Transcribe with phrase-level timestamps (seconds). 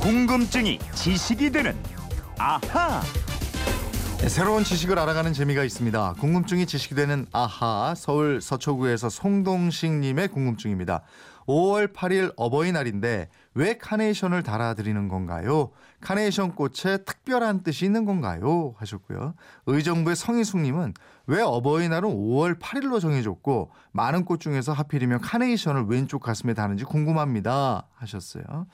[0.00, 1.76] 궁금증이 지식이 되는
[2.38, 3.02] 아하.
[4.18, 6.14] 네, 새로운 지식을 알아가는 재미가 있습니다.
[6.18, 11.02] 궁금증이 지식이 되는 아하 서울 서초구에서 송동식님의 궁금증입니다.
[11.46, 15.70] 5월 8일 어버이날인데 왜 카네이션을 달아드리는 건가요?
[16.00, 18.74] 카네이션 꽃에 특별한 뜻이 있는 건가요?
[18.78, 19.34] 하셨고요.
[19.66, 20.94] 의정부의 성희숙님은
[21.26, 27.86] 왜 어버이날은 5월 8일로 정해졌고 많은 꽃 중에서 하필이면 카네이션을 왼쪽 가슴에 다는지 궁금합니다.
[27.96, 28.66] 하셨어요.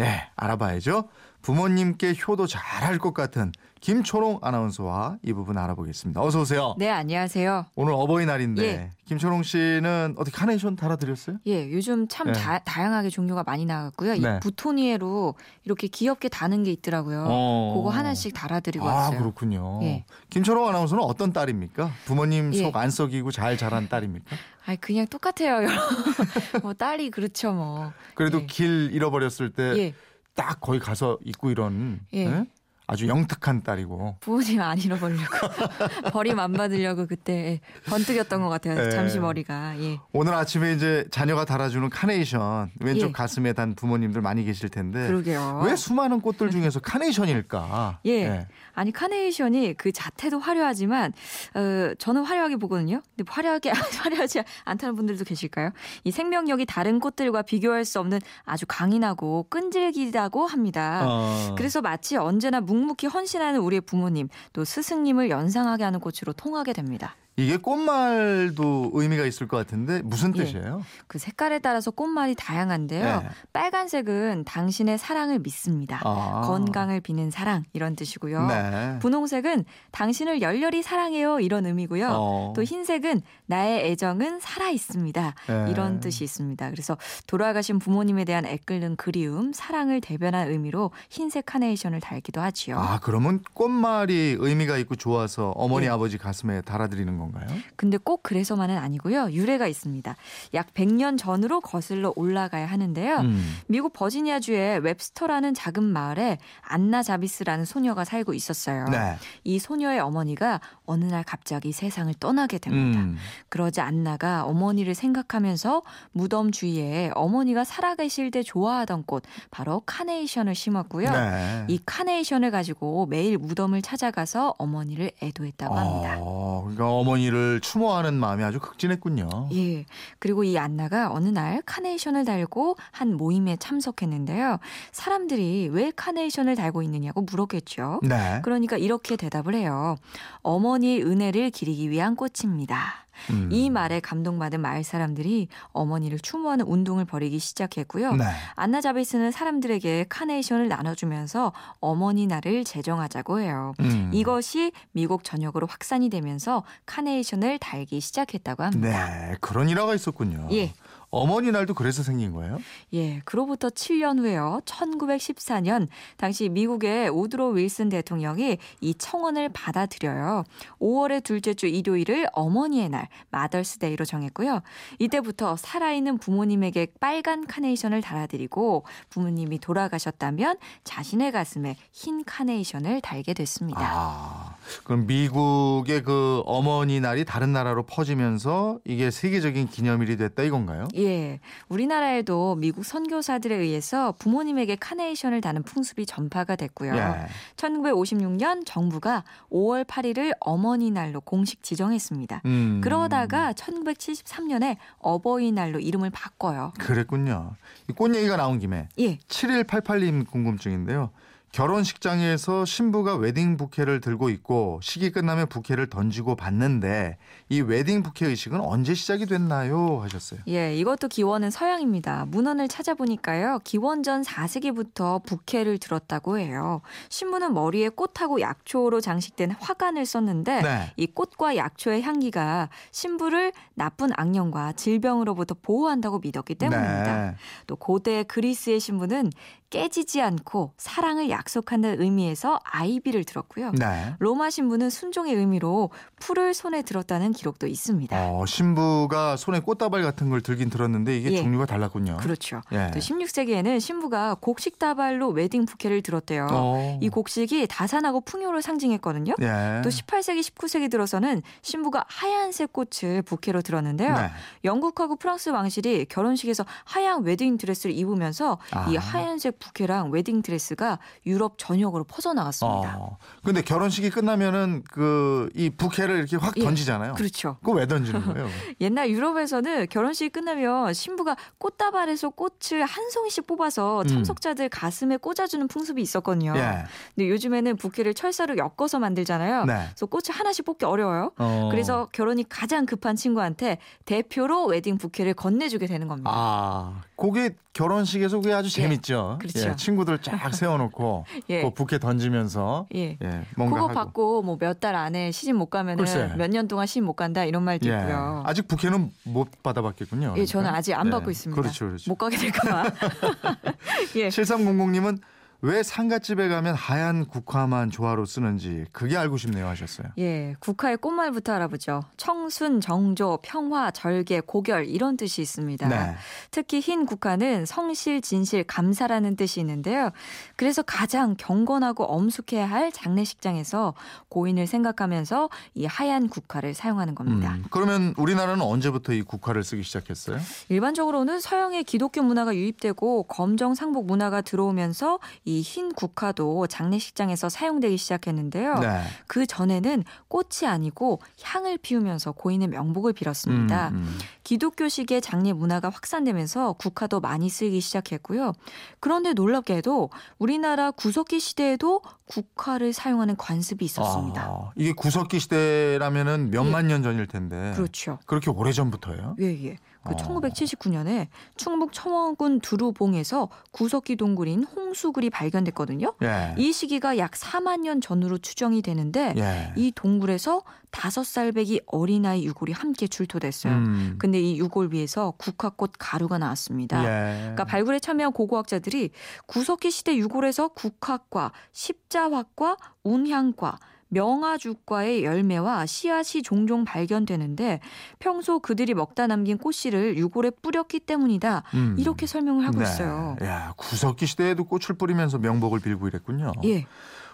[0.00, 1.08] 예, 알아봐야죠.
[1.42, 6.20] 부모님께 효도 잘할 것 같은 김초롱 아나운서와 이 부분 알아보겠습니다.
[6.20, 6.74] 어서 오세요.
[6.78, 7.66] 네, 안녕하세요.
[7.76, 8.90] 오늘 어버이날인데 예.
[9.04, 11.36] 김초롱 씨는 어떻게 카네이션 달아드렸어요?
[11.46, 12.32] 예, 요즘 참 네.
[12.32, 14.14] 다, 다양하게 종류가 많이 나왔고요.
[14.14, 14.18] 네.
[14.18, 17.26] 이 부토니에로 이렇게 귀엽게 다는 게 있더라고요.
[17.28, 17.74] 어.
[17.76, 19.20] 그거 하나씩 달아드리고 아 왔어요.
[19.20, 19.78] 그렇군요.
[19.84, 20.04] 예.
[20.30, 21.92] 김초롱 아나운서는 어떤 딸입니까?
[22.04, 22.64] 부모님 예.
[22.64, 24.36] 속안 썩이고 잘 자란 딸입니까?
[24.66, 25.66] 아, 그냥 똑같아요.
[26.62, 27.92] 뭐 딸이 그렇죠, 뭐.
[28.14, 28.46] 그래도 예.
[28.46, 29.94] 길 잃어버렸을 때
[30.38, 32.26] 딱 예, 거기 가서 있고 이런 예.
[32.26, 32.46] 예?
[32.90, 34.16] 아주 영특한 딸이고.
[34.20, 35.28] 부모님 안 잃어버리려고
[36.10, 38.86] 버림 안 받으려고 그때 번뜩였던 것 같아요.
[38.86, 38.90] 예.
[38.90, 39.78] 잠시 머리가.
[39.78, 40.00] 예.
[40.12, 43.12] 오늘 아침에 이제 자녀가 달아주는 카네이션 왼쪽 예.
[43.12, 45.64] 가슴에 단 부모님들 많이 계실 텐데 그러게요.
[45.66, 48.00] 왜 수많은 꽃들 중에서 카네이션일까?
[48.06, 48.46] 예.
[48.72, 51.12] 아니 카네이션이 그 자태도 화려하지만
[51.54, 53.02] 어, 저는 화려하게 보거든요.
[53.16, 55.72] 근데 화려하게 화려하지 않다는 분들도 계실까요?
[56.04, 61.02] 이 생명력이 다른 꽃들과 비교할 수 없는 아주 강인하고 끈질기다고 합니다.
[61.06, 61.54] 어.
[61.58, 67.16] 그래서 마치 언제나 묵묵히 헌신하는 우리의 부모님 또 스승님을 연상하게 하는 꽃으로 통하게 됩니다.
[67.38, 70.44] 이게 꽃말도 의미가 있을 것 같은데 무슨 예.
[70.44, 70.82] 뜻이에요?
[71.06, 73.20] 그 색깔에 따라서 꽃말이 다양한데요.
[73.20, 73.28] 네.
[73.52, 76.00] 빨간색은 당신의 사랑을 믿습니다.
[76.04, 76.40] 아.
[76.44, 78.46] 건강을 비는 사랑 이런 뜻이고요.
[78.48, 78.98] 네.
[78.98, 82.08] 분홍색은 당신을 열렬히 사랑해요 이런 의미고요.
[82.10, 82.52] 어.
[82.56, 85.34] 또 흰색은 나의 애정은 살아 있습니다.
[85.46, 85.66] 네.
[85.70, 86.70] 이런 뜻이 있습니다.
[86.70, 92.80] 그래서 돌아가신 부모님에 대한 애끓는 그리움, 사랑을 대변한 의미로 흰색 카네이션을 달기도 하지요.
[92.80, 95.90] 아 그러면 꽃말이 의미가 있고 좋아서 어머니 예.
[95.90, 97.27] 아버지 가슴에 달아드리는 건가요?
[97.76, 99.30] 근데 꼭 그래서만은 아니고요.
[99.32, 100.16] 유래가 있습니다.
[100.54, 103.18] 약 100년 전으로 거슬러 올라가야 하는데요.
[103.18, 103.56] 음.
[103.66, 108.86] 미국 버지니아주의 웹스터라는 작은 마을에 안나 자비스라는 소녀가 살고 있었어요.
[108.88, 109.16] 네.
[109.44, 113.00] 이 소녀의 어머니가 어느 날 갑자기 세상을 떠나게 됩니다.
[113.00, 113.16] 음.
[113.48, 121.10] 그러자 안나가 어머니를 생각하면서 무덤 주위에 어머니가 살아계실 때 좋아하던 꽃 바로 카네이션을 심었고요.
[121.10, 121.64] 네.
[121.68, 126.16] 이 카네이션을 가지고 매일 무덤을 찾아가서 어머니를 애도했다고 합니다.
[126.20, 129.48] 어, 그러니까 어머니 를 추모하는 마음이 아주 극진했군요.
[129.52, 129.84] 예.
[130.18, 134.58] 그리고 이 안나가 어느 날 카네이션을 달고 한 모임에 참석했는데요.
[134.92, 138.00] 사람들이 왜 카네이션을 달고 있느냐고 물었겠죠.
[138.02, 138.40] 네.
[138.44, 139.96] 그러니까 이렇게 대답을 해요.
[140.42, 143.07] 어머니의 은혜를 기리기 위한 꽃입니다.
[143.30, 143.48] 음.
[143.52, 148.14] 이 말에 감동받은 마을 사람들이 어머니를 추모하는 운동을 벌이기 시작했고요.
[148.16, 148.24] 네.
[148.54, 153.74] 안나 자베스는 사람들에게 카네이션을 나눠주면서 어머니 날을 제정하자고 해요.
[153.80, 154.10] 음.
[154.12, 158.88] 이것이 미국 전역으로 확산이 되면서 카네이션을 달기 시작했다고 합니다.
[158.88, 160.48] 네, 그런 일화가 있었군요.
[160.52, 160.72] 예.
[161.10, 162.58] 어머니 날도 그래서 생긴 거예요?
[162.92, 164.60] 예, 그로부터 7년 후에요.
[164.66, 170.44] 1914년 당시 미국의 우드로 윌슨 대통령이 이 청원을 받아들여요.
[170.80, 174.60] 5월의 둘째 주 일요일을 어머니의 날, Mother's Day로 정했고요.
[174.98, 183.80] 이때부터 살아있는 부모님에게 빨간 카네이션을 달아드리고 부모님이 돌아가셨다면 자신의 가슴에 흰 카네이션을 달게 됐습니다.
[183.80, 190.88] 아, 그럼 미국의 그 어머니 날이 다른 나라로 퍼지면서 이게 세계적인 기념일이 됐다 이건가요?
[190.98, 196.94] 예, 우리나라에도 미국 선교사들에 의해서 부모님에게 카네이션을 다는 풍습이 전파가 됐고요.
[196.96, 197.26] 예.
[197.56, 202.42] 1956년 정부가 5월 8일을 어머니 날로 공식 지정했습니다.
[202.44, 202.80] 음.
[202.82, 206.72] 그러다가 1973년에 어버이날로 이름을 바꿔요.
[206.78, 207.54] 그랬군요.
[207.88, 209.18] 이꽃 얘기가 나온 김에 예.
[209.18, 211.10] 7188님 궁금증인데요.
[211.52, 217.16] 결혼식장에서 신부가 웨딩 부케를 들고 있고 식이 끝나면 부케를 던지고 받는데
[217.48, 220.00] 이 웨딩 부케 의식은 언제 시작이 됐나요?
[220.02, 220.40] 하셨어요.
[220.48, 222.26] 예, 이것도 기원은 서양입니다.
[222.26, 223.60] 문헌을 찾아보니까요.
[223.64, 226.82] 기원전 4세기부터 부케를 들었다고 해요.
[227.08, 230.92] 신부는 머리에 꽃하고 약초로 장식된 화관을 썼는데 네.
[230.96, 237.30] 이 꽃과 약초의 향기가 신부를 나쁜 악령과 질병으로부터 보호한다고 믿었기 때문입니다.
[237.30, 237.36] 네.
[237.66, 239.30] 또 고대 그리스의 신부는
[239.70, 243.72] 깨지지 않고 사랑을 약속한다는 의미에서 아이비를 들었고요.
[243.72, 244.14] 네.
[244.18, 245.90] 로마 신부는 순종의 의미로
[246.20, 248.16] 풀을 손에 들었다는 기록도 있습니다.
[248.16, 251.36] 어, 신부가 손에 꽃다발 같은 걸 들긴 들었는데 이게 예.
[251.42, 252.16] 종류가 달랐군요.
[252.18, 252.60] 그렇죠.
[252.72, 252.90] 예.
[252.92, 256.48] 또 16세기에는 신부가 곡식 다발로 웨딩 부케를 들었대요.
[256.50, 256.98] 어.
[257.00, 259.34] 이 곡식이 다산하고 풍요를 상징했거든요.
[259.40, 259.80] 예.
[259.82, 264.14] 또 18세기, 19세기 들어서는 신부가 하얀색 꽃을 부케로 들었는데요.
[264.14, 264.30] 네.
[264.64, 268.88] 영국하고 프랑스 왕실이 결혼식에서 하얀 웨딩 드레스를 입으면서 아.
[268.90, 270.98] 이 하얀색 부케랑 웨딩 드레스가
[271.28, 272.96] 유럽 전역으로 퍼져나갔습니다.
[272.98, 273.18] 어.
[273.44, 276.62] 근데 결혼식이 끝나면은 그 이 부케를 이렇게 확 예.
[276.62, 277.14] 던지잖아요.
[277.14, 277.56] 그렇죠.
[277.60, 278.48] 그거 왜 던지는 거예요?
[278.80, 284.06] 옛날 유럽에서는 결혼식이 끝나면 신부가 꽃다발에서 꽃을 한 송이씩 뽑아서 음.
[284.06, 286.54] 참석자들 가슴에 꽂아주는 풍습이 있었거든요.
[286.56, 286.84] 예.
[287.14, 289.64] 근데 요즘에는 부케를 철사로 엮어서 만들잖아요.
[289.64, 289.74] 네.
[289.88, 291.32] 그래서 꽃을 하나씩 뽑기 어려워요.
[291.38, 291.68] 어.
[291.70, 296.30] 그래서 결혼이 가장 급한 친구한테 대표로 웨딩 부케를 건네주게 되는 겁니다.
[296.32, 298.82] 아, 그게 결혼식에서 그게 아주 예.
[298.82, 299.38] 재밌죠.
[299.40, 299.68] 그렇죠.
[299.70, 301.17] 예, 친구들 쫙 세워놓고
[301.48, 301.62] 예.
[301.62, 303.16] 그 부케 던지면서 예.
[303.22, 303.94] 예, 뭔가 그거 하고.
[303.94, 306.04] 받고 뭐 몇 달 안에 시집 못 가면은.
[306.36, 307.92] 몇 년 동안 시집 못 간다 이런 말도 예.
[307.98, 308.42] 있고요.
[308.46, 310.34] 아직 부케는 못 받아봤겠군요.
[310.36, 310.78] 예, 저는 그러니까.
[310.78, 311.10] 아직 안 예.
[311.10, 311.60] 받고 있습니다.
[311.60, 312.10] 그렇죠, 그렇죠.
[312.10, 312.84] 못 가게 될까봐.
[314.16, 314.28] 예.
[314.28, 315.20] 7300님은
[315.60, 320.06] 왜 상가집에 가면 하얀 국화만 조화로 쓰는지 그게 알고 싶네요 하셨어요.
[320.18, 322.04] 예, 국화의 꽃말부터 알아보죠.
[322.16, 325.88] 청순, 정조, 평화, 절개, 고결 이런 뜻이 있습니다.
[325.88, 326.14] 네.
[326.52, 330.10] 특히 흰 국화는 성실, 진실, 감사라는 뜻이 있는데요.
[330.54, 333.94] 그래서 가장 경건하고 엄숙해야 할 장례식장에서
[334.28, 337.54] 고인을 생각하면서 이 하얀 국화를 사용하는 겁니다.
[337.54, 340.38] 음, 그러면 우리나라는 언제부터 이 국화를 쓰기 시작했어요?
[340.68, 345.18] 일반적으로는 서양의 기독교 문화가 유입되고 검정 상복 문화가 들어오면서
[345.48, 348.74] 이 흰 국화도 장례식장에서 사용되기 시작했는데요.
[348.80, 349.02] 네.
[349.26, 353.88] 그 전에는 꽃이 아니고 향을 피우면서 고인의 명복을 빌었습니다.
[353.88, 354.18] 음, 음.
[354.44, 358.52] 기독교식의 장례 문화가 확산되면서 국화도 많이 쓰이기 시작했고요.
[359.00, 364.42] 그런데 놀랍게도 우리나라 구석기 시대에도 국화를 사용하는 관습이 있었습니다.
[364.42, 367.72] 아, 이게 구석기 시대라면은 몇만 년 전일 텐데.
[367.74, 368.18] 그렇죠.
[368.26, 369.36] 그렇게 오래 전부터요?
[369.40, 369.76] 예, 예.
[370.04, 370.16] 그 어.
[370.16, 376.14] 1979년에 충북 청원군 두루봉에서 구석기 동굴인 홍수굴이 발견됐거든요.
[376.22, 376.54] 예.
[376.56, 379.72] 이 시기가 약 4만 년 전으로 추정이 되는데 예.
[379.76, 383.72] 이 동굴에서 다섯 살배기 어린아이 유골이 함께 출토됐어요.
[383.72, 384.14] 음.
[384.18, 387.02] 근데 이 유골 위에서 국화꽃 가루가 나왔습니다.
[387.02, 387.40] 예.
[387.40, 389.10] 그러니까 발굴에 참여한 고고학자들이
[389.46, 397.80] 구석기 시대 유골에서 국화과, 십자화과, 운향과, 명아주과의 열매와 씨앗이 종종 발견되는데
[398.18, 401.62] 평소 그들이 먹다 남긴 꽃씨를 유골에 뿌렸기 때문이다.
[401.74, 401.96] 음.
[401.98, 402.84] 이렇게 설명을 하고 네.
[402.84, 403.36] 있어요.
[403.42, 406.52] 야, 구석기 시대에도 꽃을 뿌리면서 명복을 빌고 이랬군요.
[406.64, 406.86] 예.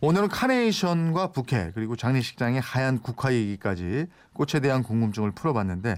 [0.00, 5.96] 오늘은 카네이션과 부케 그리고 장례식장의 하얀 국화 얘기까지 꽃에 대한 궁금증을 풀어봤는데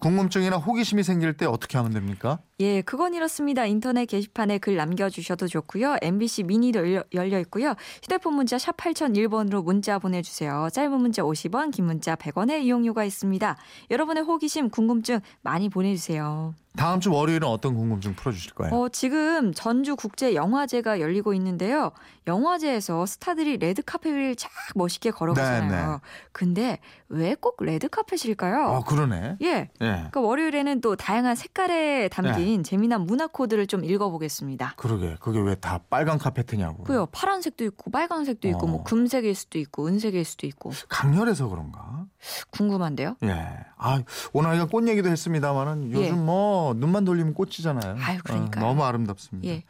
[0.00, 2.38] 궁금증이나 호기심이 생길 때 어떻게 하면 됩니까?
[2.60, 3.64] 예, 그건 이렇습니다.
[3.64, 5.96] 인터넷 게시판에 글 남겨주셔도 좋고요.
[6.02, 6.80] MBC 미니도
[7.14, 7.74] 열려, 있고요.
[8.02, 10.68] 휴대폰 문자 샵 8001번으로 문자 보내주세요.
[10.70, 13.56] 짧은 문자 50원, 긴 문자 100원의 이용료가 있습니다.
[13.90, 16.54] 여러분의 호기심, 궁금증 많이 보내주세요.
[16.76, 18.72] 다음 주 월요일은 어떤 궁금증 풀어주실 거예요?
[18.72, 21.90] 어, 지금 전주 국제 영화제가 열리고 있는데요.
[22.28, 25.90] 영화제에서 스타들이 레드 카펫을 쫙 멋있게 걸어가잖아요.
[25.94, 25.98] 네,
[26.30, 26.78] 근데
[27.08, 28.66] 왜 꼭 레드 카펫일까요?
[28.68, 29.38] 어, 그러네.
[29.42, 29.48] 예.
[29.48, 29.68] 예.
[29.80, 34.74] 그러니까 월요일에는 또 다양한 색깔에 담긴 재미난 문화 코드를 좀 읽어보겠습니다.
[34.76, 35.16] 그러게.
[35.20, 36.84] 그게 왜 다 빨간 카페트냐고.
[36.84, 38.66] 그요 파란색도 있고 빨간색도 있고 어.
[38.66, 42.06] 뭐 금색일 수도 있고 은색일 수도 있고 강렬해서 그런가?
[42.50, 43.16] 궁금한데요.
[43.24, 43.46] 예.
[43.76, 44.02] 아,
[44.32, 46.10] 오늘 아이가 꽃 얘기도 했습니다만은 요즘 예.
[46.12, 47.96] 뭐 눈만 돌리면 꽃이잖아요.
[48.00, 48.64] 아유, 그러니까요.
[48.64, 49.48] 어, 너무 아름답습니다.
[49.48, 49.64] 예.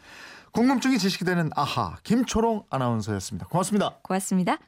[0.52, 3.46] 궁금증이 지식이 되는 아하 김초롱 아나운서였습니다.
[3.48, 3.98] 고맙습니다.
[4.02, 4.58] 고맙습니다.